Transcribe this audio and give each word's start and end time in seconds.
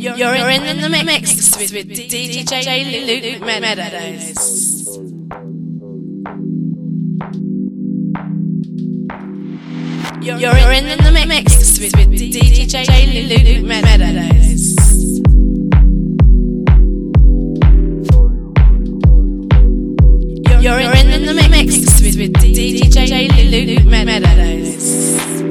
You're, 0.00 0.16
You're 0.16 0.50
in, 0.50 0.64
in, 0.64 0.80
the 0.82 0.88
mix, 0.90 1.06
mix 1.06 1.56
with, 1.56 1.72
with 1.72 1.88
DJ, 1.88 2.44
DJ 2.44 3.06
Luke, 3.06 3.40
Luke 3.40 3.40
Meadows. 3.40 4.58
You're, 10.20 10.36
You're 10.36 10.72
in, 10.72 10.86
in, 10.86 10.98
the 10.98 11.24
mix 11.26 11.80
with, 11.80 11.96
with 11.96 12.10
DJ 12.12 13.56
Luke 13.56 13.64
Meadows. 13.64 14.76
You're 20.62 20.80
in, 20.80 21.10
in 21.10 21.24
the 21.24 21.34
mix 21.50 22.02
with, 22.02 22.16
with 22.18 22.34
DJ 22.34 23.28
Luke 23.50 23.86
Meadows. 23.86 25.47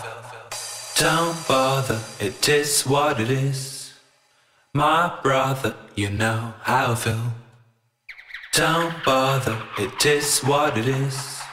Don't 0.95 1.47
bother, 1.47 1.99
it 2.19 2.47
is 2.47 2.84
what 2.84 3.19
it 3.19 3.30
is. 3.30 3.91
My 4.73 5.19
brother, 5.21 5.75
you 5.95 6.10
know 6.10 6.54
how 6.62 6.93
I 6.93 6.95
feel. 6.95 7.34
Don't 8.54 9.04
bother, 9.04 9.62
it 9.78 10.06
is 10.06 10.39
what 10.39 10.78
it 10.78 10.88
is. 10.88 11.44